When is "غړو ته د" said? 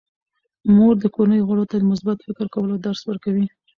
1.47-1.83